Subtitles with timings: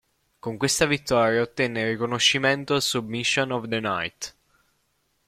[0.39, 4.35] Con questa vittoria ottenne il riconoscimento "Submission of the Night".